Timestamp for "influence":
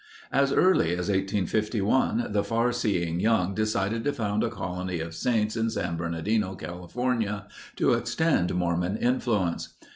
8.97-9.75